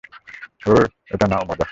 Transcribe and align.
ওহ, 0.67 0.83
এই 1.11 1.17
নাও 1.29 1.43
মজা। 1.49 1.65